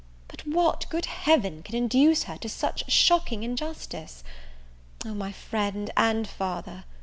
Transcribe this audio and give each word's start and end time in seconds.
But 0.27 0.41
what, 0.47 0.87
good 0.89 1.05
Heaven! 1.05 1.61
can 1.61 1.75
induce 1.75 2.23
her 2.23 2.35
to 2.37 2.49
such 2.49 2.89
shocking 2.91 3.43
injustice? 3.43 4.23
O, 5.05 5.13
my 5.13 5.31
friend 5.31 5.91
and 5.95 6.27
father! 6.27 6.85